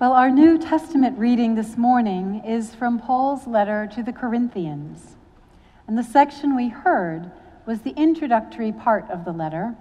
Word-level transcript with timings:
Well, 0.00 0.14
our 0.14 0.30
New 0.30 0.56
Testament 0.56 1.18
reading 1.18 1.56
this 1.56 1.76
morning 1.76 2.42
is 2.42 2.74
from 2.74 2.98
Paul's 2.98 3.46
letter 3.46 3.86
to 3.94 4.02
the 4.02 4.14
Corinthians. 4.14 5.18
And 5.86 5.98
the 5.98 6.02
section 6.02 6.56
we 6.56 6.70
heard 6.70 7.30
was 7.66 7.82
the 7.82 7.90
introductory 7.90 8.72
part 8.72 9.10
of 9.10 9.26
the 9.26 9.32
letter. 9.32 9.76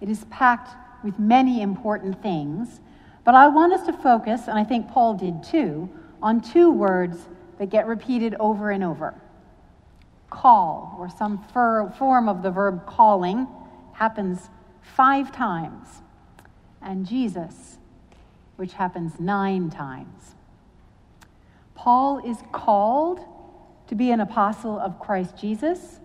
It 0.00 0.08
is 0.08 0.24
packed 0.30 0.74
with 1.04 1.18
many 1.18 1.60
important 1.60 2.22
things, 2.22 2.80
but 3.22 3.34
I 3.34 3.48
want 3.48 3.74
us 3.74 3.84
to 3.84 3.92
focus, 3.92 4.48
and 4.48 4.58
I 4.58 4.64
think 4.64 4.88
Paul 4.88 5.12
did 5.12 5.42
too, 5.42 5.90
on 6.22 6.40
two 6.40 6.70
words 6.72 7.18
that 7.58 7.68
get 7.68 7.86
repeated 7.86 8.34
over 8.40 8.70
and 8.70 8.82
over 8.82 9.14
call, 10.30 10.96
or 10.98 11.10
some 11.10 11.44
form 11.98 12.30
of 12.30 12.42
the 12.42 12.50
verb 12.50 12.86
calling, 12.86 13.46
happens 13.92 14.48
five 14.80 15.30
times, 15.32 16.00
and 16.80 17.06
Jesus 17.06 17.76
which 18.56 18.74
happens 18.74 19.18
nine 19.18 19.70
times. 19.70 20.34
Paul 21.74 22.18
is 22.24 22.38
called 22.52 23.20
to 23.88 23.94
be 23.94 24.10
an 24.10 24.20
apostle 24.20 24.78
of 24.78 24.98
Christ 25.00 25.36
Jesus. 25.36 26.00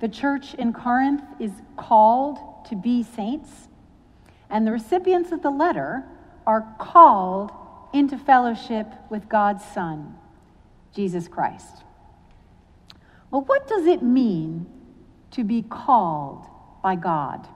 The 0.00 0.08
church 0.08 0.54
in 0.54 0.72
Corinth 0.72 1.22
is 1.38 1.52
called 1.76 2.38
to 2.68 2.76
be 2.76 3.02
saints. 3.02 3.68
And 4.48 4.66
the 4.66 4.72
recipients 4.72 5.32
of 5.32 5.42
the 5.42 5.50
letter 5.50 6.04
are 6.46 6.74
called 6.78 7.52
into 7.92 8.16
fellowship 8.16 8.86
with 9.10 9.28
God's 9.28 9.64
Son, 9.64 10.16
Jesus 10.94 11.28
Christ. 11.28 11.84
Well, 13.30 13.42
what 13.42 13.68
does 13.68 13.86
it 13.86 14.02
mean 14.02 14.66
to 15.32 15.44
be 15.44 15.62
called 15.62 16.46
by 16.82 16.96
God? 16.96 17.46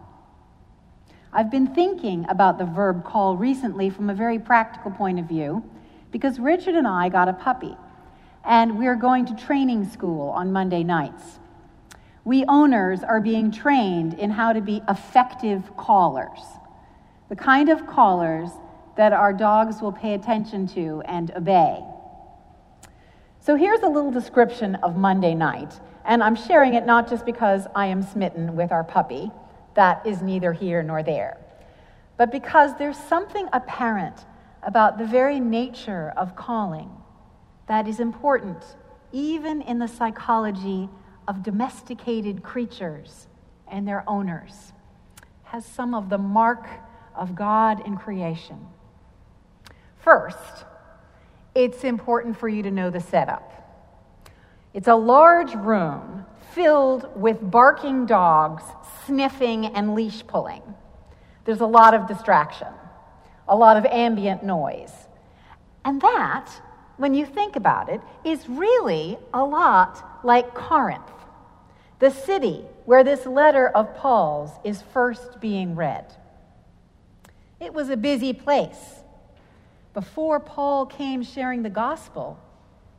I've 1.37 1.51
been 1.51 1.67
thinking 1.67 2.27
about 2.29 2.59
the 2.59 2.65
verb 2.65 3.05
call 3.05 3.37
recently 3.37 3.91
from 3.91 4.09
a 4.09 4.15
very 4.15 4.39
practical 4.39 4.93
point 4.93 5.19
of 5.19 5.27
view 5.27 5.69
because 6.13 6.39
Richard 6.39 6.77
and 6.77 6.87
I 6.87 7.09
got 7.09 7.29
a 7.29 7.33
puppy, 7.33 7.77
and 8.45 8.79
we're 8.79 8.95
going 8.95 9.27
to 9.27 9.35
training 9.35 9.91
school 9.91 10.29
on 10.29 10.53
Monday 10.53 10.85
nights. 10.85 11.41
We 12.25 12.45
owners 12.45 13.03
are 13.03 13.21
being 13.21 13.51
trained 13.51 14.15
in 14.15 14.31
how 14.31 14.53
to 14.53 14.61
be 14.61 14.81
effective 14.89 15.77
callers, 15.77 16.39
the 17.29 17.35
kind 17.35 17.69
of 17.69 17.85
callers 17.85 18.51
that 18.97 19.13
our 19.13 19.33
dogs 19.33 19.83
will 19.83 19.91
pay 19.91 20.15
attention 20.15 20.69
to 20.69 21.03
and 21.05 21.33
obey. 21.33 21.83
So 23.41 23.57
here's 23.57 23.81
a 23.81 23.89
little 23.89 24.13
description 24.13 24.77
of 24.77 24.97
Monday 24.97 25.35
night, 25.35 25.81
and 26.05 26.23
I'm 26.23 26.37
sharing 26.37 26.75
it 26.75 26.87
not 26.87 27.11
just 27.11 27.27
because 27.27 27.67
I 27.75 27.87
am 27.87 28.05
smitten 28.05 28.55
with 28.55 28.71
our 28.71 28.85
puppy 28.85 29.33
that 29.75 30.07
is 30.07 30.23
neither 30.23 30.53
here 30.53 30.83
nor 30.83 31.03
there. 31.03 31.39
But 32.17 32.31
because 32.31 32.77
there's 32.79 32.97
something 32.97 33.49
apparent 33.53 34.25
about 34.63 34.99
the 34.99 35.07
very 35.07 35.41
nature 35.41 36.13
of 36.17 36.37
calling 36.37 36.91
that 37.67 37.89
is 37.89 38.01
important, 38.01 38.63
even 39.13 39.63
in 39.63 39.79
the 39.79 39.89
psychology 39.89 40.89
of 41.27 41.43
domesticated 41.43 42.43
creatures 42.43 43.27
and 43.69 43.87
their 43.87 44.09
owners, 44.09 44.73
has 45.45 45.65
some 45.65 45.95
of 45.95 46.09
the 46.09 46.19
mark 46.19 46.67
of 47.15 47.35
God 47.35 47.87
in 47.87 47.97
creation. 47.97 48.59
First, 49.99 50.65
it's 51.55 51.85
important 51.85 52.37
for 52.37 52.49
you 52.49 52.63
to 52.63 52.71
know 52.71 52.91
the 52.91 53.01
setup. 53.01 53.51
It's 54.75 54.89
a 54.89 54.95
large 54.95 55.55
room 55.55 56.27
filled 56.53 57.09
with 57.17 57.39
barking 57.51 58.07
dogs 58.07 58.65
sniffing 59.07 59.67
and 59.67 59.95
leash 59.95 60.27
pulling. 60.27 60.63
There's 61.45 61.61
a 61.61 61.67
lot 61.67 61.95
of 61.95 62.07
distraction, 62.07 62.69
a 63.47 63.57
lot 63.57 63.77
of 63.77 63.85
ambient 63.87 64.43
noise. 64.43 64.93
And 65.85 66.01
that, 66.01 66.51
when 66.97 67.15
you 67.15 67.27
think 67.27 67.57
about 67.57 67.89
it, 67.89 68.01
is 68.25 68.49
really 68.49 69.19
a 69.33 69.45
lot 69.45 70.25
like 70.25 70.55
Corinth, 70.55 71.03
the 71.99 72.11
city 72.11 72.65
where 72.87 73.05
this 73.05 73.27
letter 73.27 73.69
of 73.69 73.95
Paul's 73.97 74.51
is 74.65 74.83
first 74.93 75.41
being 75.41 75.75
read. 75.75 76.15
It 77.61 77.73
was 77.73 77.91
a 77.91 77.97
busy 77.97 78.33
place. 78.33 79.03
Before 79.93 80.41
Paul 80.41 80.87
came 80.87 81.23
sharing 81.23 81.63
the 81.63 81.71
gospel, 81.71 82.39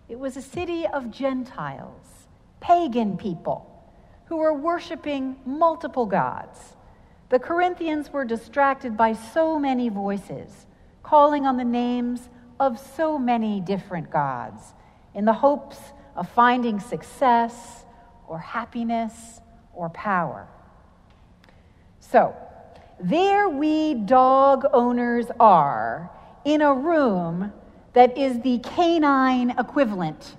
it 0.07 0.17
was 0.17 0.37
a 0.37 0.41
city 0.41 0.87
of 0.87 1.11
Gentiles, 1.11 2.27
pagan 2.61 3.17
people 3.17 3.74
who 4.25 4.37
were 4.37 4.53
worshiping 4.53 5.35
multiple 5.45 6.05
gods. 6.05 6.75
The 7.29 7.39
Corinthians 7.39 8.11
were 8.11 8.25
distracted 8.25 8.95
by 8.95 9.13
so 9.13 9.59
many 9.59 9.89
voices, 9.89 10.67
calling 11.03 11.45
on 11.45 11.57
the 11.57 11.63
names 11.63 12.29
of 12.59 12.79
so 12.79 13.17
many 13.17 13.59
different 13.59 14.09
gods 14.09 14.73
in 15.13 15.25
the 15.25 15.33
hopes 15.33 15.77
of 16.15 16.29
finding 16.29 16.79
success 16.79 17.85
or 18.27 18.39
happiness 18.39 19.41
or 19.73 19.89
power. 19.89 20.47
So, 21.99 22.35
there 22.99 23.49
we 23.49 23.93
dog 23.93 24.65
owners 24.71 25.27
are 25.39 26.09
in 26.45 26.61
a 26.61 26.73
room 26.73 27.51
that 27.93 28.17
is 28.17 28.39
the 28.41 28.59
canine 28.59 29.51
equivalent 29.51 30.37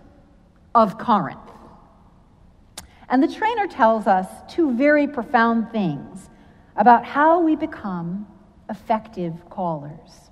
of 0.75 0.99
Corinth. 0.99 1.46
And 3.09 3.23
the 3.23 3.33
trainer 3.33 3.67
tells 3.67 4.07
us 4.07 4.27
two 4.49 4.73
very 4.73 5.07
profound 5.07 5.71
things 5.71 6.29
about 6.77 7.05
how 7.05 7.41
we 7.41 7.55
become 7.55 8.27
effective 8.69 9.49
callers. 9.49 10.31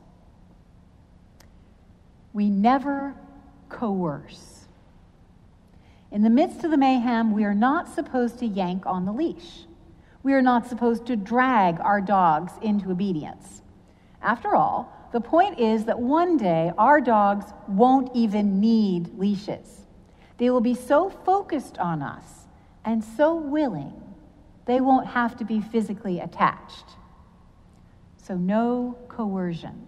We 2.32 2.50
never 2.50 3.14
coerce. 3.68 4.66
In 6.10 6.22
the 6.22 6.30
midst 6.30 6.64
of 6.64 6.70
the 6.70 6.76
mayhem, 6.76 7.32
we 7.32 7.44
are 7.44 7.54
not 7.54 7.92
supposed 7.94 8.38
to 8.40 8.46
yank 8.46 8.86
on 8.86 9.04
the 9.04 9.12
leash. 9.12 9.66
We 10.22 10.32
are 10.32 10.42
not 10.42 10.66
supposed 10.66 11.06
to 11.06 11.16
drag 11.16 11.80
our 11.80 12.00
dogs 12.00 12.52
into 12.62 12.90
obedience. 12.90 13.62
After 14.20 14.56
all, 14.56 14.92
the 15.12 15.20
point 15.20 15.60
is 15.60 15.84
that 15.84 15.98
one 15.98 16.36
day 16.36 16.72
our 16.76 17.00
dogs 17.00 17.46
won't 17.68 18.10
even 18.14 18.58
need 18.58 19.16
leashes. 19.16 19.86
They 20.38 20.50
will 20.50 20.60
be 20.60 20.74
so 20.74 21.08
focused 21.08 21.78
on 21.78 22.02
us 22.02 22.43
and 22.84 23.02
so 23.02 23.34
willing, 23.34 23.92
they 24.66 24.80
won't 24.80 25.08
have 25.08 25.36
to 25.38 25.44
be 25.44 25.60
physically 25.60 26.20
attached. 26.20 26.84
So, 28.16 28.36
no 28.36 28.96
coercion. 29.08 29.86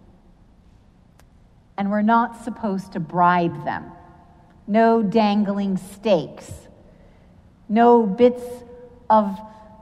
And 1.79 1.91
we're 1.91 2.03
not 2.03 2.43
supposed 2.45 2.93
to 2.93 3.01
bribe 3.01 3.65
them. 3.65 3.93
No 4.67 5.03
dangling 5.03 5.77
steaks. 5.77 6.51
No 7.69 8.07
bits 8.07 8.43
of 9.09 9.39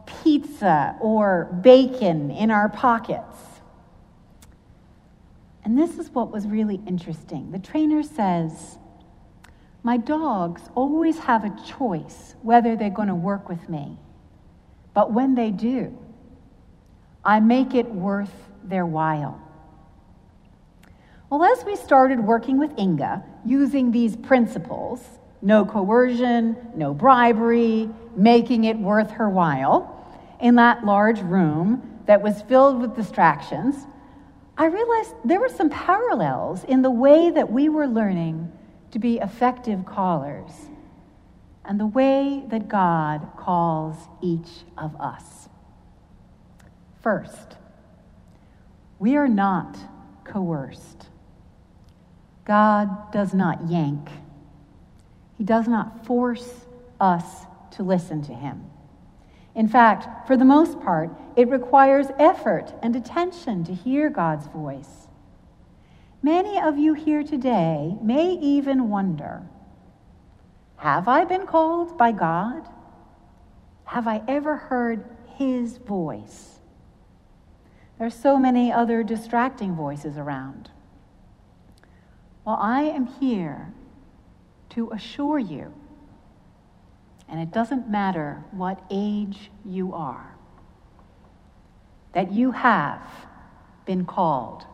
pizza 0.06 0.96
or 1.00 1.58
bacon 1.62 2.30
in 2.30 2.50
our 2.50 2.68
pockets. 2.68 3.38
And 5.64 5.78
this 5.78 5.98
is 5.98 6.10
what 6.10 6.30
was 6.30 6.46
really 6.46 6.80
interesting. 6.86 7.50
The 7.50 7.58
trainer 7.58 8.02
says, 8.02 8.78
my 9.84 9.98
dogs 9.98 10.62
always 10.74 11.18
have 11.18 11.44
a 11.44 11.54
choice 11.62 12.34
whether 12.42 12.74
they're 12.74 12.88
going 12.88 13.08
to 13.08 13.14
work 13.14 13.50
with 13.50 13.68
me. 13.68 13.98
But 14.94 15.12
when 15.12 15.34
they 15.34 15.50
do, 15.50 15.96
I 17.22 17.38
make 17.40 17.74
it 17.74 17.86
worth 17.86 18.32
their 18.64 18.86
while. 18.86 19.40
Well, 21.28 21.44
as 21.44 21.64
we 21.64 21.76
started 21.76 22.20
working 22.20 22.58
with 22.58 22.76
Inga 22.78 23.22
using 23.44 23.92
these 23.92 24.16
principles 24.16 25.00
no 25.42 25.66
coercion, 25.66 26.56
no 26.74 26.94
bribery, 26.94 27.90
making 28.16 28.64
it 28.64 28.78
worth 28.78 29.10
her 29.10 29.28
while 29.28 30.16
in 30.40 30.54
that 30.54 30.86
large 30.86 31.20
room 31.20 32.00
that 32.06 32.22
was 32.22 32.40
filled 32.42 32.80
with 32.80 32.96
distractions, 32.96 33.86
I 34.56 34.66
realized 34.66 35.12
there 35.22 35.40
were 35.40 35.50
some 35.50 35.68
parallels 35.68 36.64
in 36.64 36.80
the 36.80 36.90
way 36.90 37.28
that 37.28 37.52
we 37.52 37.68
were 37.68 37.86
learning 37.86 38.50
to 38.94 39.00
be 39.00 39.18
effective 39.18 39.84
callers 39.84 40.52
and 41.64 41.80
the 41.80 41.86
way 41.86 42.44
that 42.46 42.68
God 42.68 43.26
calls 43.36 43.96
each 44.22 44.62
of 44.78 44.94
us. 45.00 45.48
First, 47.02 47.56
we 49.00 49.16
are 49.16 49.26
not 49.26 49.76
coerced. 50.22 51.08
God 52.44 53.10
does 53.10 53.34
not 53.34 53.68
yank. 53.68 54.10
He 55.36 55.42
does 55.42 55.66
not 55.66 56.06
force 56.06 56.66
us 57.00 57.26
to 57.72 57.82
listen 57.82 58.22
to 58.22 58.32
Him. 58.32 58.64
In 59.56 59.66
fact, 59.66 60.28
for 60.28 60.36
the 60.36 60.44
most 60.44 60.80
part, 60.80 61.10
it 61.34 61.48
requires 61.48 62.06
effort 62.16 62.72
and 62.80 62.94
attention 62.94 63.64
to 63.64 63.74
hear 63.74 64.08
God's 64.08 64.46
voice. 64.46 65.03
Many 66.24 66.58
of 66.58 66.78
you 66.78 66.94
here 66.94 67.22
today 67.22 67.98
may 68.00 68.30
even 68.30 68.88
wonder 68.88 69.42
Have 70.76 71.06
I 71.06 71.26
been 71.26 71.44
called 71.44 71.98
by 71.98 72.12
God? 72.12 72.66
Have 73.84 74.08
I 74.08 74.22
ever 74.26 74.56
heard 74.56 75.04
His 75.36 75.76
voice? 75.76 76.60
There 77.98 78.06
are 78.06 78.10
so 78.10 78.38
many 78.38 78.72
other 78.72 79.02
distracting 79.02 79.74
voices 79.74 80.16
around. 80.16 80.70
Well, 82.46 82.56
I 82.58 82.84
am 82.84 83.04
here 83.04 83.74
to 84.70 84.92
assure 84.92 85.38
you, 85.38 85.74
and 87.28 87.38
it 87.38 87.50
doesn't 87.50 87.90
matter 87.90 88.42
what 88.50 88.82
age 88.90 89.50
you 89.62 89.92
are, 89.92 90.34
that 92.14 92.32
you 92.32 92.52
have 92.52 93.02
been 93.84 94.06
called 94.06 94.64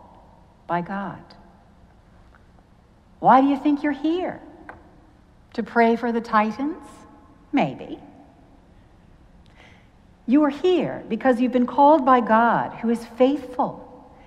by 0.68 0.80
God. 0.80 1.24
Why 3.20 3.40
do 3.40 3.46
you 3.46 3.56
think 3.56 3.82
you're 3.82 3.92
here? 3.92 4.40
To 5.54 5.62
pray 5.62 5.96
for 5.96 6.10
the 6.10 6.20
Titans? 6.20 6.82
Maybe. 7.52 8.00
You 10.26 10.42
are 10.44 10.50
here 10.50 11.04
because 11.08 11.40
you've 11.40 11.52
been 11.52 11.66
called 11.66 12.04
by 12.04 12.20
God, 12.20 12.74
who 12.76 12.88
is 12.88 13.04
faithful 13.04 13.86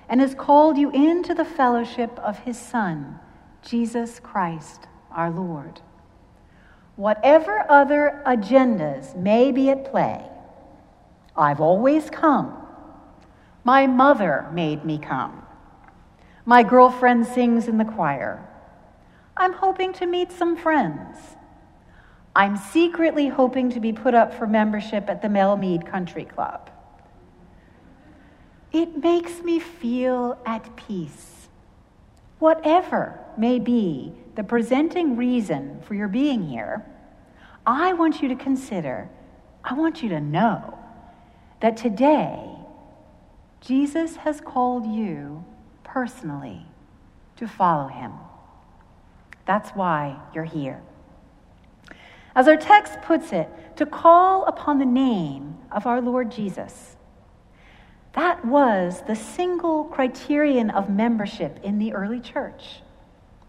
and 0.10 0.22
has 0.22 0.36
called 0.36 0.78
you 0.78 0.92
into 0.92 1.34
the 1.34 1.45
fellowship 1.45 2.18
of 2.19 2.40
his 2.40 2.60
Son, 2.60 3.19
Jesus 3.62 4.19
Christ, 4.19 4.88
our 5.12 5.31
Lord. 5.31 5.81
Whatever 6.96 7.66
other 7.69 8.22
agendas 8.25 9.16
may 9.16 9.51
be 9.51 9.69
at 9.69 9.89
play, 9.89 10.24
I've 11.36 11.62
always 11.62 12.10
come. 12.10 12.56
My 13.63 13.88
mother 13.88 14.48
made 14.51 14.86
me 14.86 15.00
come. 15.00 15.46
My 16.46 16.62
girlfriend 16.62 17.25
sings 17.25 17.68
in 17.68 17.78
the 17.78 17.86
choir. 17.86 18.48
I'm 19.35 19.53
hoping 19.53 19.94
to 19.94 20.06
meet 20.06 20.31
some 20.31 20.56
friends. 20.56 21.18
I'm 22.35 22.57
secretly 22.57 23.27
hoping 23.27 23.69
to 23.71 23.80
be 23.80 23.94
put 23.94 24.13
up 24.13 24.33
for 24.33 24.47
membership 24.47 25.09
at 25.09 25.21
the 25.21 25.30
Belle 25.30 25.57
Meade 25.57 25.85
Country 25.85 26.25
Club. 26.25 26.69
It 28.71 28.97
makes 28.97 29.41
me 29.41 29.59
feel 29.59 30.39
at 30.45 30.75
peace. 30.75 31.47
Whatever 32.39 33.19
may 33.38 33.59
be 33.59 34.13
the 34.35 34.44
presenting 34.44 35.15
reason 35.15 35.81
for 35.81 35.94
your 35.94 36.07
being 36.07 36.47
here, 36.47 36.83
I 37.65 37.94
want 37.94 38.21
you 38.21 38.29
to 38.29 38.36
consider, 38.36 39.09
I 39.63 39.74
want 39.75 40.01
you 40.01 40.09
to 40.09 40.19
know 40.19 40.77
that 41.62 41.77
today, 41.77 42.50
Jesus 43.62 44.18
has 44.18 44.41
called 44.41 44.86
you 44.86 45.45
personally 45.83 46.65
to 47.38 47.47
follow 47.47 47.88
him. 47.88 48.12
That's 49.45 49.69
why 49.72 50.18
you're 50.34 50.44
here. 50.44 50.81
As 52.36 52.48
our 52.48 52.57
text 52.57 53.01
puts 53.01 53.31
it, 53.31 53.50
to 53.78 53.86
call 53.86 54.45
upon 54.45 54.80
the 54.80 54.86
name 54.86 55.57
of 55.72 55.86
our 55.86 56.01
Lord 56.01 56.31
Jesus. 56.31 56.95
That 58.13 58.45
was 58.45 59.01
the 59.07 59.16
single 59.16 59.86
criterion 59.86 60.69
of 60.69 60.90
membership 60.90 61.60
in 61.63 61.80
the 61.80 61.94
early 61.94 62.19
church. 62.19 62.81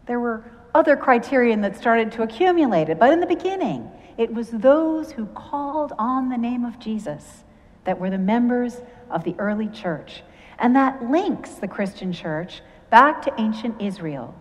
There 0.06 0.20
were 0.20 0.44
other 0.74 0.96
criterion 0.96 1.60
that 1.60 1.76
started 1.76 2.10
to 2.12 2.22
accumulate 2.22 2.88
it, 2.88 2.98
but 2.98 3.12
in 3.12 3.20
the 3.20 3.26
beginning, 3.26 3.90
it 4.16 4.32
was 4.32 4.50
those 4.50 5.12
who 5.12 5.26
called 5.26 5.92
on 5.98 6.28
the 6.28 6.38
name 6.38 6.64
of 6.64 6.78
Jesus 6.78 7.44
that 7.84 7.98
were 7.98 8.10
the 8.10 8.18
members 8.18 8.80
of 9.10 9.24
the 9.24 9.34
early 9.38 9.68
church. 9.68 10.22
And 10.58 10.74
that 10.76 11.10
links 11.10 11.50
the 11.50 11.68
Christian 11.68 12.12
church 12.12 12.62
back 12.90 13.22
to 13.22 13.40
ancient 13.40 13.82
Israel, 13.82 14.34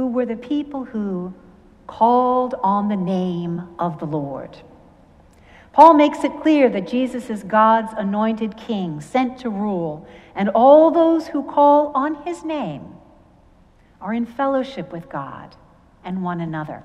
who 0.00 0.06
were 0.06 0.24
the 0.24 0.34
people 0.34 0.82
who 0.82 1.30
called 1.86 2.54
on 2.62 2.88
the 2.88 2.96
name 2.96 3.68
of 3.78 3.98
the 3.98 4.06
Lord. 4.06 4.56
Paul 5.74 5.92
makes 5.92 6.24
it 6.24 6.40
clear 6.40 6.70
that 6.70 6.88
Jesus 6.88 7.28
is 7.28 7.42
God's 7.42 7.92
anointed 7.98 8.56
king, 8.56 9.02
sent 9.02 9.40
to 9.40 9.50
rule, 9.50 10.08
and 10.34 10.48
all 10.54 10.90
those 10.90 11.26
who 11.26 11.42
call 11.42 11.92
on 11.94 12.14
his 12.22 12.42
name 12.42 12.94
are 14.00 14.14
in 14.14 14.24
fellowship 14.24 14.90
with 14.90 15.10
God 15.10 15.54
and 16.02 16.22
one 16.22 16.40
another. 16.40 16.82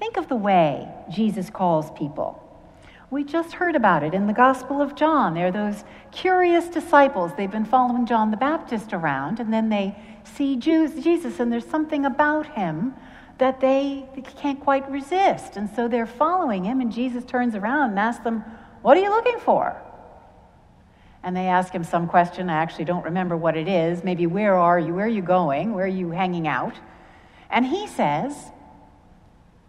Think 0.00 0.16
of 0.16 0.28
the 0.28 0.34
way 0.34 0.88
Jesus 1.08 1.50
calls 1.50 1.92
people. 1.92 2.42
We 3.08 3.22
just 3.22 3.52
heard 3.52 3.76
about 3.76 4.02
it 4.02 4.14
in 4.14 4.26
the 4.26 4.32
Gospel 4.32 4.82
of 4.82 4.96
John. 4.96 5.34
There 5.34 5.46
are 5.46 5.52
those 5.52 5.84
curious 6.10 6.68
disciples. 6.68 7.30
They've 7.36 7.50
been 7.50 7.64
following 7.64 8.04
John 8.04 8.32
the 8.32 8.36
Baptist 8.36 8.92
around, 8.92 9.38
and 9.38 9.52
then 9.52 9.68
they 9.68 9.96
see 10.24 10.56
Jesus, 10.56 11.38
and 11.38 11.52
there's 11.52 11.66
something 11.66 12.04
about 12.04 12.46
him 12.54 12.94
that 13.38 13.60
they 13.60 14.08
can't 14.38 14.58
quite 14.58 14.90
resist. 14.90 15.56
And 15.56 15.70
so 15.70 15.86
they're 15.86 16.06
following 16.06 16.64
him, 16.64 16.80
and 16.80 16.92
Jesus 16.92 17.24
turns 17.24 17.54
around 17.54 17.90
and 17.90 17.98
asks 17.98 18.24
them, 18.24 18.42
What 18.82 18.96
are 18.96 19.00
you 19.00 19.10
looking 19.10 19.38
for? 19.38 19.80
And 21.22 21.36
they 21.36 21.46
ask 21.46 21.72
him 21.72 21.84
some 21.84 22.08
question. 22.08 22.50
I 22.50 22.54
actually 22.54 22.86
don't 22.86 23.04
remember 23.04 23.36
what 23.36 23.56
it 23.56 23.68
is. 23.68 24.02
Maybe, 24.02 24.26
Where 24.26 24.54
are 24.54 24.80
you? 24.80 24.94
Where 24.94 25.06
are 25.06 25.08
you 25.08 25.22
going? 25.22 25.74
Where 25.74 25.84
are 25.84 25.88
you 25.88 26.10
hanging 26.10 26.48
out? 26.48 26.74
And 27.50 27.66
he 27.66 27.86
says, 27.86 28.50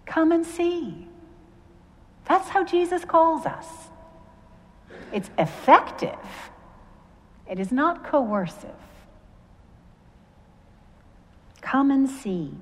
Come 0.08 0.32
and 0.32 0.44
see. 0.44 1.07
That's 2.28 2.50
how 2.50 2.64
Jesus 2.64 3.06
calls 3.06 3.46
us. 3.46 3.66
It's 5.14 5.30
effective, 5.38 6.18
it 7.50 7.60
is 7.60 7.72
not 7.72 8.04
coercive. 8.04 8.70
Come 11.62 11.92
and 11.92 12.10
see. 12.10 12.54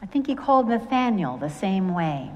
I 0.00 0.06
think 0.06 0.26
he 0.26 0.34
called 0.34 0.68
Nathanael 0.68 1.36
the 1.36 1.50
same 1.50 1.94
way. 1.94 2.30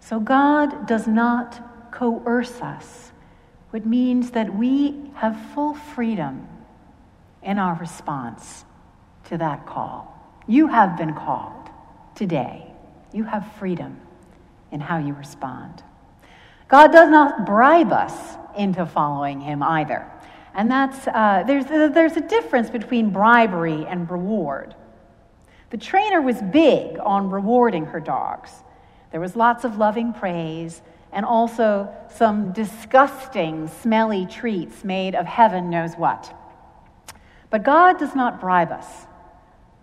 So 0.00 0.18
God 0.18 0.86
does 0.86 1.06
not 1.06 1.92
coerce 1.92 2.60
us, 2.60 3.12
which 3.70 3.84
means 3.84 4.32
that 4.32 4.54
we 4.54 5.10
have 5.14 5.36
full 5.54 5.74
freedom 5.74 6.48
in 7.42 7.58
our 7.58 7.74
response 7.78 8.64
to 9.26 9.38
that 9.38 9.66
call. 9.66 10.08
You 10.46 10.66
have 10.68 10.96
been 10.96 11.14
called 11.14 11.68
today. 12.14 12.71
You 13.12 13.24
have 13.24 13.50
freedom 13.58 14.00
in 14.70 14.80
how 14.80 14.98
you 14.98 15.14
respond. 15.14 15.82
God 16.68 16.92
does 16.92 17.10
not 17.10 17.44
bribe 17.44 17.92
us 17.92 18.36
into 18.56 18.86
following 18.86 19.40
him 19.40 19.62
either. 19.62 20.10
And 20.54 20.70
that's, 20.70 21.06
uh, 21.08 21.44
there's, 21.46 21.66
there's 21.66 22.16
a 22.16 22.20
difference 22.20 22.70
between 22.70 23.10
bribery 23.10 23.86
and 23.86 24.10
reward. 24.10 24.74
The 25.70 25.78
trainer 25.78 26.20
was 26.20 26.40
big 26.40 26.98
on 26.98 27.30
rewarding 27.30 27.86
her 27.86 28.00
dogs. 28.00 28.50
There 29.10 29.20
was 29.20 29.36
lots 29.36 29.64
of 29.64 29.78
loving 29.78 30.12
praise 30.12 30.82
and 31.12 31.24
also 31.24 31.94
some 32.10 32.52
disgusting, 32.52 33.68
smelly 33.68 34.26
treats 34.26 34.84
made 34.84 35.14
of 35.14 35.26
heaven 35.26 35.70
knows 35.70 35.94
what. 35.94 36.34
But 37.50 37.62
God 37.62 37.98
does 37.98 38.14
not 38.14 38.40
bribe 38.40 38.72
us 38.72 39.06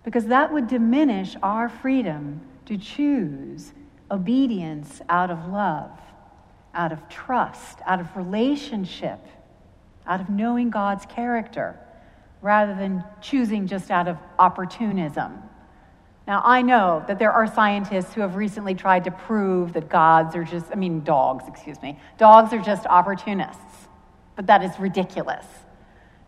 because 0.03 0.25
that 0.25 0.51
would 0.51 0.67
diminish 0.67 1.35
our 1.43 1.69
freedom 1.69 2.41
to 2.69 2.77
choose 2.77 3.73
obedience 4.11 5.01
out 5.09 5.31
of 5.31 5.47
love, 5.47 5.89
out 6.75 6.91
of 6.91 7.09
trust, 7.09 7.79
out 7.87 7.99
of 7.99 8.15
relationship, 8.15 9.19
out 10.05 10.21
of 10.21 10.29
knowing 10.29 10.69
God's 10.69 11.03
character, 11.07 11.79
rather 12.43 12.75
than 12.75 13.03
choosing 13.21 13.65
just 13.65 13.89
out 13.89 14.07
of 14.07 14.17
opportunism. 14.37 15.41
Now, 16.27 16.43
I 16.45 16.61
know 16.61 17.03
that 17.07 17.17
there 17.17 17.31
are 17.31 17.51
scientists 17.51 18.13
who 18.13 18.21
have 18.21 18.35
recently 18.35 18.75
tried 18.75 19.05
to 19.05 19.11
prove 19.11 19.73
that 19.73 19.89
gods 19.89 20.35
are 20.35 20.43
just, 20.43 20.67
I 20.71 20.75
mean, 20.75 21.03
dogs, 21.03 21.45
excuse 21.47 21.81
me, 21.81 21.99
dogs 22.19 22.53
are 22.53 22.61
just 22.61 22.85
opportunists, 22.85 23.87
but 24.35 24.45
that 24.45 24.63
is 24.63 24.79
ridiculous. 24.79 25.45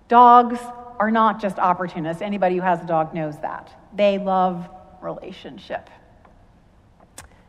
Dogs 0.07 0.57
are 0.97 1.11
not 1.11 1.39
just 1.39 1.59
opportunists. 1.59 2.23
Anybody 2.23 2.55
who 2.55 2.61
has 2.61 2.81
a 2.81 2.87
dog 2.87 3.13
knows 3.13 3.39
that. 3.41 3.71
They 3.95 4.17
love 4.17 4.67
relationship. 5.03 5.87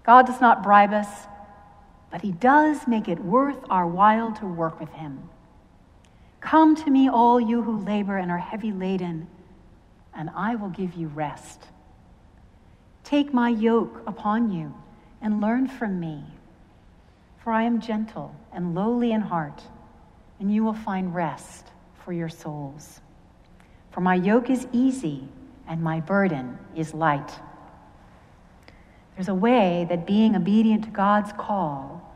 God 0.05 0.27
does 0.27 0.41
not 0.41 0.63
bribe 0.63 0.93
us, 0.93 1.09
but 2.11 2.23
He 2.23 2.33
does 2.33 2.87
make 2.87 3.09
it 3.09 3.21
worth 3.21 3.59
our 3.71 3.87
while 3.87 4.33
to 4.35 4.47
work 4.47 4.81
with 4.81 4.91
Him. 4.91 5.29
Come 6.41 6.75
to 6.77 6.91
me, 6.91 7.09
all 7.09 7.41
you 7.41 7.63
who 7.63 7.79
labor 7.79 8.17
and 8.17 8.31
are 8.31 8.39
heavy 8.39 8.73
laden, 8.73 9.29
and 10.15 10.31
I 10.35 10.57
will 10.57 10.69
give 10.69 10.95
you 10.95 11.09
rest. 11.09 11.63
Take 13.05 13.33
my 13.33 13.49
yoke 13.49 14.03
upon 14.07 14.51
you 14.51 14.75
and 15.21 15.41
learn 15.41 15.69
from 15.69 16.01
me, 16.01 16.25
for 17.43 17.53
I 17.53 17.63
am 17.63 17.81
gentle 17.81 18.35
and 18.53 18.75
lowly 18.75 19.13
in 19.13 19.21
heart, 19.21 19.63
and 20.41 20.53
you 20.53 20.65
will 20.65 20.75
find 20.75 21.15
rest 21.15 21.69
for 22.05 22.13
your 22.13 22.29
souls. 22.29 23.01
For 23.93 24.01
my 24.01 24.15
yoke 24.15 24.51
is 24.51 24.67
easy 24.73 25.29
and 25.69 25.83
my 25.83 26.01
burden 26.01 26.59
is 26.75 26.95
light. 26.95 27.39
There's 29.23 29.29
a 29.29 29.35
way 29.37 29.87
that 29.89 30.05
being 30.05 30.35
obedient 30.35 30.83
to 30.83 30.91
God's 30.91 31.33
call, 31.35 32.13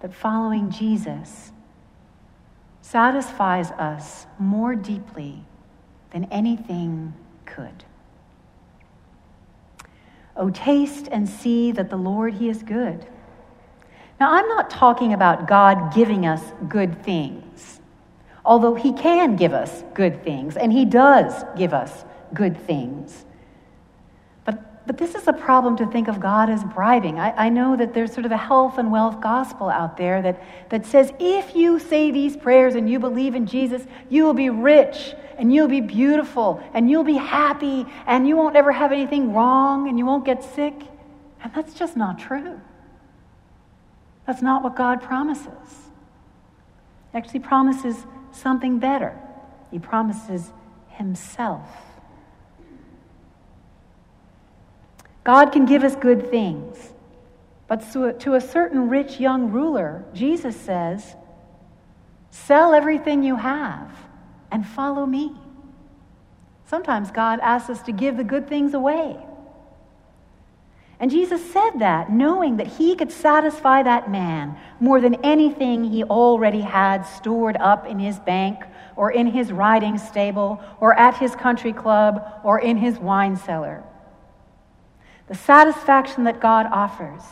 that 0.00 0.14
following 0.14 0.70
Jesus, 0.70 1.52
satisfies 2.80 3.70
us 3.72 4.24
more 4.38 4.74
deeply 4.74 5.44
than 6.12 6.24
anything 6.30 7.12
could. 7.44 7.84
Oh, 10.34 10.48
taste 10.48 11.08
and 11.12 11.28
see 11.28 11.72
that 11.72 11.90
the 11.90 11.98
Lord, 11.98 12.32
He 12.32 12.48
is 12.48 12.62
good. 12.62 13.06
Now, 14.18 14.32
I'm 14.32 14.48
not 14.48 14.70
talking 14.70 15.12
about 15.12 15.46
God 15.46 15.92
giving 15.94 16.24
us 16.24 16.40
good 16.70 17.04
things, 17.04 17.80
although 18.46 18.76
He 18.76 18.94
can 18.94 19.36
give 19.36 19.52
us 19.52 19.84
good 19.92 20.24
things, 20.24 20.56
and 20.56 20.72
He 20.72 20.86
does 20.86 21.44
give 21.54 21.74
us 21.74 22.06
good 22.32 22.56
things. 22.66 23.25
But, 24.86 24.98
this 24.98 25.14
is 25.14 25.26
a 25.26 25.32
problem 25.32 25.76
to 25.78 25.86
think 25.86 26.06
of 26.06 26.20
God 26.20 26.48
as 26.48 26.62
bribing. 26.62 27.18
I, 27.18 27.46
I 27.46 27.48
know 27.48 27.76
that 27.76 27.92
there's 27.92 28.12
sort 28.12 28.24
of 28.24 28.32
a 28.32 28.36
health 28.36 28.78
and 28.78 28.92
wealth 28.92 29.20
gospel 29.20 29.68
out 29.68 29.96
there 29.96 30.22
that, 30.22 30.42
that 30.70 30.86
says 30.86 31.12
if 31.18 31.56
you 31.56 31.78
say 31.78 32.10
these 32.10 32.36
prayers 32.36 32.76
and 32.76 32.88
you 32.88 32.98
believe 33.00 33.34
in 33.34 33.46
Jesus, 33.46 33.82
you 34.08 34.24
will 34.24 34.34
be 34.34 34.48
rich 34.48 35.14
and 35.38 35.52
you'll 35.52 35.68
be 35.68 35.80
beautiful 35.80 36.62
and 36.72 36.90
you'll 36.90 37.04
be 37.04 37.16
happy 37.16 37.84
and 38.06 38.28
you 38.28 38.36
won't 38.36 38.56
ever 38.56 38.72
have 38.72 38.92
anything 38.92 39.32
wrong 39.32 39.88
and 39.88 39.98
you 39.98 40.06
won't 40.06 40.24
get 40.24 40.42
sick. 40.42 40.74
And 41.42 41.52
that's 41.54 41.74
just 41.74 41.96
not 41.96 42.18
true. 42.18 42.60
That's 44.26 44.42
not 44.42 44.62
what 44.62 44.76
God 44.76 45.02
promises. 45.02 45.90
He 47.12 47.18
actually 47.18 47.40
promises 47.40 48.06
something 48.32 48.78
better. 48.78 49.18
He 49.70 49.78
promises 49.78 50.52
Himself. 50.90 51.85
God 55.26 55.50
can 55.50 55.66
give 55.66 55.82
us 55.82 55.96
good 55.96 56.30
things, 56.30 56.92
but 57.66 57.80
to 58.20 58.34
a 58.34 58.40
certain 58.40 58.88
rich 58.88 59.18
young 59.18 59.50
ruler, 59.50 60.04
Jesus 60.14 60.54
says, 60.54 61.16
Sell 62.30 62.72
everything 62.72 63.24
you 63.24 63.34
have 63.34 63.90
and 64.52 64.64
follow 64.64 65.04
me. 65.04 65.32
Sometimes 66.66 67.10
God 67.10 67.40
asks 67.40 67.68
us 67.70 67.82
to 67.82 67.92
give 67.92 68.16
the 68.16 68.22
good 68.22 68.48
things 68.48 68.72
away. 68.72 69.16
And 71.00 71.10
Jesus 71.10 71.44
said 71.52 71.80
that 71.80 72.08
knowing 72.08 72.58
that 72.58 72.68
he 72.68 72.94
could 72.94 73.10
satisfy 73.10 73.82
that 73.82 74.08
man 74.08 74.56
more 74.78 75.00
than 75.00 75.16
anything 75.24 75.82
he 75.82 76.04
already 76.04 76.60
had 76.60 77.02
stored 77.02 77.56
up 77.56 77.84
in 77.84 77.98
his 77.98 78.20
bank 78.20 78.62
or 78.94 79.10
in 79.10 79.26
his 79.26 79.50
riding 79.50 79.98
stable 79.98 80.62
or 80.78 80.96
at 80.96 81.16
his 81.16 81.34
country 81.34 81.72
club 81.72 82.24
or 82.44 82.60
in 82.60 82.76
his 82.76 82.96
wine 83.00 83.36
cellar. 83.36 83.82
The 85.28 85.34
satisfaction 85.34 86.24
that 86.24 86.40
God 86.40 86.66
offers 86.70 87.22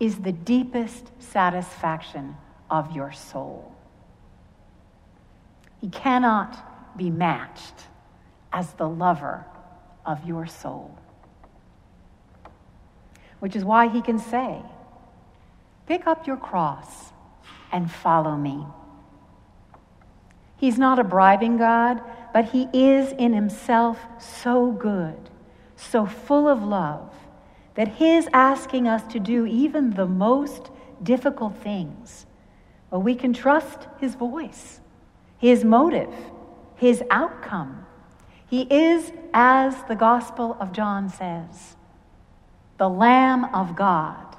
is 0.00 0.18
the 0.18 0.32
deepest 0.32 1.10
satisfaction 1.18 2.36
of 2.70 2.94
your 2.94 3.12
soul. 3.12 3.74
He 5.80 5.88
cannot 5.88 6.96
be 6.96 7.10
matched 7.10 7.86
as 8.52 8.72
the 8.74 8.88
lover 8.88 9.46
of 10.04 10.26
your 10.26 10.46
soul 10.46 10.98
which 13.42 13.56
is 13.56 13.64
why 13.64 13.88
he 13.88 14.00
can 14.00 14.20
say, 14.20 14.62
Pick 15.88 16.06
up 16.06 16.28
your 16.28 16.36
cross 16.36 17.12
and 17.72 17.90
follow 17.90 18.36
me. 18.36 18.64
He's 20.56 20.78
not 20.78 21.00
a 21.00 21.02
bribing 21.02 21.56
God, 21.56 22.00
but 22.32 22.50
he 22.50 22.68
is 22.72 23.10
in 23.10 23.32
himself 23.32 23.98
so 24.20 24.70
good, 24.70 25.28
so 25.74 26.06
full 26.06 26.46
of 26.46 26.62
love, 26.62 27.12
that 27.74 27.88
his 27.88 28.28
asking 28.32 28.86
us 28.86 29.02
to 29.12 29.20
do 29.20 29.46
even 29.46 29.90
the 29.90 30.06
most 30.06 30.70
difficult 31.02 31.56
things, 31.56 32.26
well, 32.90 33.02
we 33.02 33.14
can 33.14 33.32
trust 33.32 33.88
his 33.98 34.14
voice, 34.14 34.80
his 35.38 35.64
motive, 35.64 36.12
his 36.76 37.02
outcome. 37.10 37.86
He 38.46 38.62
is, 38.62 39.12
as 39.32 39.82
the 39.84 39.94
Gospel 39.94 40.56
of 40.60 40.72
John 40.72 41.08
says, 41.08 41.76
the 42.76 42.88
Lamb 42.88 43.46
of 43.46 43.74
God 43.74 44.36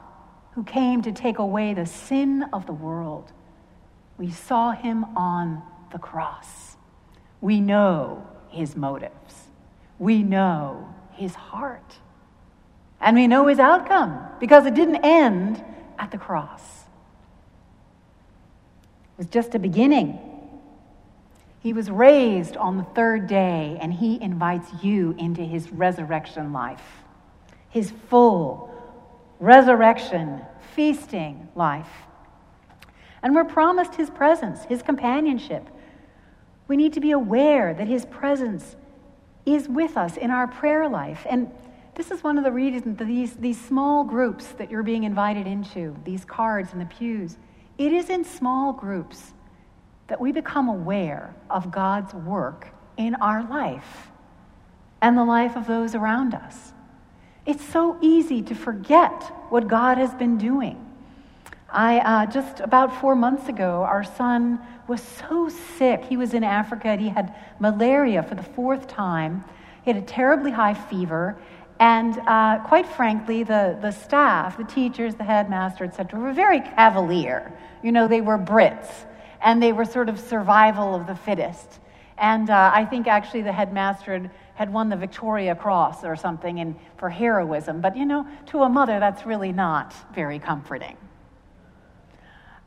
who 0.53 0.63
came 0.63 1.01
to 1.01 1.11
take 1.11 1.39
away 1.39 1.73
the 1.73 1.85
sin 1.85 2.43
of 2.53 2.65
the 2.65 2.73
world. 2.73 3.31
We 4.17 4.29
saw 4.29 4.71
him 4.71 5.03
on 5.17 5.63
the 5.91 5.97
cross. 5.97 6.77
We 7.41 7.59
know 7.59 8.27
his 8.49 8.75
motives. 8.75 9.49
We 9.97 10.21
know 10.21 10.93
his 11.11 11.33
heart. 11.33 11.99
And 13.03 13.15
we 13.15 13.27
know 13.27 13.47
his 13.47 13.59
outcome 13.59 14.19
because 14.39 14.65
it 14.65 14.73
didn't 14.73 15.03
end 15.03 15.63
at 15.99 16.09
the 16.11 16.17
cross. 16.17 16.61
It 19.13 19.17
was 19.17 19.27
just 19.27 19.53
a 19.53 19.59
beginning. 19.59 20.19
He 21.59 21.73
was 21.73 21.91
raised 21.91 22.57
on 22.57 22.77
the 22.77 22.83
third 22.83 23.27
day, 23.27 23.77
and 23.79 23.93
he 23.93 24.21
invites 24.21 24.67
you 24.81 25.15
into 25.17 25.43
his 25.43 25.71
resurrection 25.71 26.51
life 26.51 26.81
his 27.73 27.91
full 28.07 28.69
resurrection, 29.39 30.39
feasting 30.75 31.49
life. 31.55 31.89
And 33.23 33.33
we're 33.33 33.43
promised 33.45 33.95
his 33.95 34.11
presence, 34.11 34.63
his 34.65 34.83
companionship. 34.83 35.67
We 36.67 36.77
need 36.77 36.93
to 36.93 36.99
be 36.99 37.11
aware 37.11 37.73
that 37.73 37.87
his 37.87 38.05
presence 38.05 38.75
is 39.43 39.67
with 39.67 39.97
us 39.97 40.17
in 40.17 40.29
our 40.29 40.47
prayer 40.47 40.87
life. 40.87 41.25
And 41.27 41.49
this 41.95 42.11
is 42.11 42.23
one 42.23 42.37
of 42.37 42.43
the 42.43 42.51
reasons 42.51 42.97
these, 42.99 43.33
these 43.35 43.59
small 43.59 44.03
groups 44.03 44.47
that 44.57 44.71
you're 44.71 44.83
being 44.83 45.03
invited 45.03 45.47
into, 45.47 45.95
these 46.03 46.25
cards 46.25 46.73
in 46.73 46.79
the 46.79 46.85
pews, 46.85 47.37
it 47.77 47.93
is 47.93 48.09
in 48.09 48.23
small 48.23 48.73
groups 48.73 49.33
that 50.07 50.19
we 50.19 50.31
become 50.31 50.67
aware 50.69 51.35
of 51.49 51.71
God's 51.71 52.13
work 52.13 52.67
in 52.97 53.15
our 53.15 53.47
life 53.47 54.11
and 55.01 55.17
the 55.17 55.23
life 55.23 55.55
of 55.55 55.67
those 55.67 55.95
around 55.95 56.33
us. 56.33 56.73
It's 57.45 57.63
so 57.63 57.97
easy 58.01 58.41
to 58.43 58.55
forget 58.55 59.23
what 59.49 59.67
God 59.67 59.97
has 59.97 60.13
been 60.13 60.37
doing. 60.37 60.79
I 61.69 61.99
uh, 61.99 62.25
just 62.27 62.59
about 62.59 63.01
four 63.01 63.15
months 63.15 63.49
ago, 63.49 63.83
our 63.83 64.03
son 64.03 64.59
was 64.87 65.01
so 65.01 65.49
sick. 65.49 66.05
He 66.05 66.17
was 66.17 66.33
in 66.33 66.43
Africa 66.43 66.89
and 66.89 67.01
he 67.01 67.09
had 67.09 67.35
malaria 67.59 68.23
for 68.23 68.35
the 68.35 68.43
fourth 68.43 68.87
time. 68.87 69.43
He 69.83 69.91
had 69.91 70.01
a 70.01 70.05
terribly 70.05 70.51
high 70.51 70.73
fever, 70.75 71.37
and 71.79 72.17
uh, 72.27 72.59
quite 72.65 72.87
frankly, 72.87 73.43
the, 73.43 73.77
the 73.81 73.91
staff, 73.91 74.57
the 74.57 74.63
teachers, 74.63 75.15
the 75.15 75.23
headmaster, 75.23 75.83
etc., 75.83 76.19
were 76.19 76.33
very 76.33 76.61
cavalier. 76.61 77.51
You 77.81 77.91
know, 77.91 78.07
they 78.07 78.21
were 78.21 78.37
Brits, 78.37 78.89
and 79.41 79.61
they 79.61 79.73
were 79.73 79.85
sort 79.85 80.09
of 80.09 80.19
survival 80.19 80.95
of 80.95 81.07
the 81.07 81.15
fittest. 81.15 81.79
And 82.17 82.49
uh, 82.49 82.71
I 82.73 82.85
think 82.85 83.07
actually 83.07 83.41
the 83.41 83.51
headmaster 83.51 84.13
had 84.13 84.31
had 84.55 84.71
won 84.71 84.89
the 84.89 84.95
Victoria 84.95 85.55
Cross 85.55 86.03
or 86.03 86.15
something 86.15 86.59
in, 86.59 86.75
for 86.97 87.09
heroism. 87.09 87.81
But 87.81 87.97
you 87.97 88.05
know, 88.05 88.27
to 88.47 88.63
a 88.63 88.69
mother, 88.69 88.99
that's 88.99 89.25
really 89.25 89.51
not 89.51 89.93
very 90.13 90.39
comforting. 90.39 90.97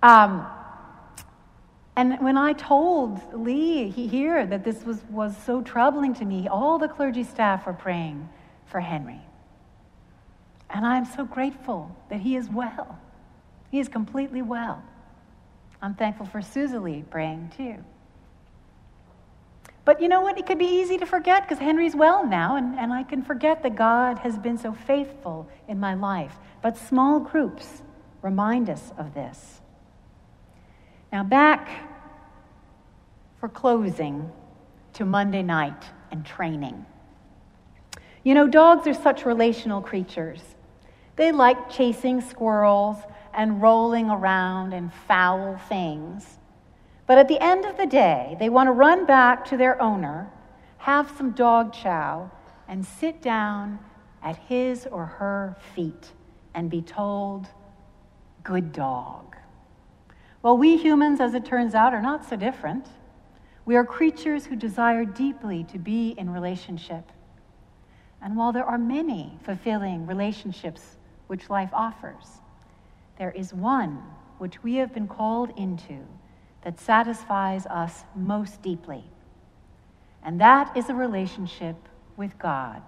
Um, 0.03 0.47
and 1.97 2.21
when 2.21 2.37
I 2.37 2.53
told 2.53 3.21
Lee 3.33 3.89
here 3.89 4.45
that 4.47 4.65
this 4.65 4.85
was, 4.85 5.03
was 5.09 5.35
so 5.45 5.63
troubling 5.63 6.13
to 6.15 6.25
me, 6.25 6.49
all 6.49 6.79
the 6.79 6.89
clergy 6.89 7.25
staff 7.25 7.67
were 7.67 7.73
praying 7.73 8.29
for 8.67 8.81
Henry. 8.81 9.21
And 10.71 10.85
I'm 10.85 11.05
so 11.05 11.25
grateful 11.25 11.97
that 12.11 12.21
he 12.21 12.37
is 12.37 12.49
well. 12.49 12.99
He 13.71 13.79
is 13.79 13.89
completely 13.89 14.43
well. 14.43 14.83
I'm 15.81 15.95
thankful 15.95 16.27
for 16.27 16.43
Susie 16.43 17.05
praying 17.11 17.53
too. 17.57 17.77
But 19.85 20.03
you 20.03 20.09
know 20.09 20.21
what? 20.21 20.37
It 20.37 20.47
could 20.47 20.59
be 20.59 20.67
easy 20.67 20.99
to 20.99 21.07
forget 21.07 21.45
because 21.45 21.59
Henry's 21.59 21.95
well 21.95 22.27
now, 22.27 22.57
and, 22.57 22.77
and 22.77 22.93
I 22.93 23.05
can 23.05 23.23
forget 23.23 23.63
that 23.63 23.77
God 23.77 24.19
has 24.19 24.37
been 24.37 24.59
so 24.59 24.73
faithful 24.73 25.49
in 25.69 25.79
my 25.79 25.95
life. 25.95 26.35
But 26.61 26.77
small 26.77 27.21
groups 27.21 27.83
remind 28.21 28.69
us 28.69 28.93
of 28.99 29.15
this. 29.15 29.61
Now, 31.13 31.23
back 31.23 31.69
for 33.39 33.49
closing 33.49 34.33
to 34.95 35.05
Monday 35.05 35.43
night 35.43 35.85
and 36.11 36.27
training. 36.27 36.85
You 38.27 38.35
know, 38.35 38.49
dogs 38.49 38.89
are 38.89 38.93
such 38.93 39.25
relational 39.25 39.81
creatures. 39.81 40.43
They 41.15 41.31
like 41.31 41.71
chasing 41.71 42.21
squirrels 42.21 42.97
and 43.33 43.63
rolling 43.63 44.11
around 44.11 44.73
in 44.73 44.91
foul 45.07 45.59
things. 45.69 46.41
But 47.07 47.19
at 47.19 47.29
the 47.29 47.41
end 47.41 47.65
of 47.65 47.77
the 47.77 47.87
day, 47.87 48.37
they 48.41 48.49
want 48.49 48.67
to 48.67 48.73
run 48.73 49.07
back 49.07 49.45
to 49.45 49.57
their 49.57 49.81
owner, 49.81 50.29
have 50.79 51.09
some 51.17 51.31
dog 51.31 51.73
chow, 51.73 52.33
and 52.67 52.85
sit 52.85 53.23
down 53.23 53.79
at 54.25 54.35
his 54.35 54.89
or 54.91 55.07
her 55.07 55.57
feet 55.77 56.11
and 56.53 56.69
be 56.69 56.83
told, 56.83 57.47
Good 58.43 58.73
dog. 58.73 59.37
Well, 60.43 60.59
we 60.59 60.77
humans, 60.77 61.21
as 61.21 61.35
it 61.35 61.45
turns 61.45 61.77
out, 61.77 61.95
are 61.95 62.03
not 62.03 62.29
so 62.29 62.35
different. 62.35 62.89
We 63.65 63.77
are 63.77 63.85
creatures 63.85 64.47
who 64.47 64.57
desire 64.57 65.05
deeply 65.05 65.63
to 65.71 65.79
be 65.79 66.09
in 66.19 66.29
relationship. 66.29 67.13
And 68.27 68.37
while 68.37 68.51
there 68.51 68.65
are 68.65 68.77
many 68.77 69.39
fulfilling 69.45 70.05
relationships 70.05 70.97
which 71.29 71.49
life 71.49 71.71
offers, 71.73 72.25
there 73.19 73.31
is 73.31 73.55
one 73.55 74.03
which 74.39 74.65
we 74.65 74.75
have 74.75 74.93
been 74.93 75.07
called 75.07 75.57
into 75.57 76.01
that 76.65 76.81
satisfies 76.81 77.67
us 77.67 78.03
most 78.17 78.61
deeply. 78.63 79.05
And 80.25 80.41
that 80.41 80.77
is 80.77 80.89
a 80.89 80.95
relationship 80.95 81.77
with 82.17 82.37
God, 82.37 82.83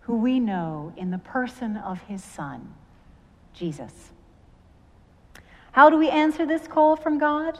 who 0.00 0.16
we 0.16 0.40
know 0.40 0.94
in 0.96 1.10
the 1.10 1.18
person 1.18 1.76
of 1.76 2.00
his 2.04 2.24
Son, 2.24 2.72
Jesus. 3.52 4.12
How 5.72 5.90
do 5.90 5.98
we 5.98 6.08
answer 6.08 6.46
this 6.46 6.66
call 6.66 6.96
from 6.96 7.18
God? 7.18 7.58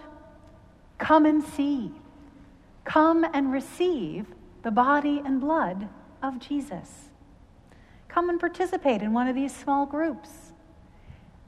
Come 0.96 1.26
and 1.26 1.44
see. 1.44 1.90
Come 2.84 3.26
and 3.34 3.52
receive 3.52 4.24
the 4.62 4.70
body 4.70 5.20
and 5.22 5.38
blood 5.38 5.90
of 6.22 6.38
Jesus. 6.38 7.10
Come 8.08 8.28
and 8.28 8.40
participate 8.40 9.02
in 9.02 9.12
one 9.12 9.28
of 9.28 9.34
these 9.34 9.54
small 9.54 9.86
groups. 9.86 10.28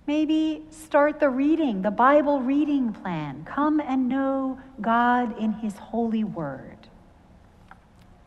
Maybe 0.07 0.65
start 0.71 1.21
the 1.21 1.29
reading, 1.29 1.83
the 1.83 1.91
Bible 1.91 2.41
reading 2.41 2.93
plan. 2.93 3.45
Come 3.45 3.81
and 3.81 4.09
know 4.09 4.61
God 4.81 5.39
in 5.39 5.53
His 5.55 5.77
holy 5.77 6.25
word. 6.25 6.89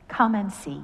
Come 0.08 0.36
and 0.36 0.52
see. 0.52 0.84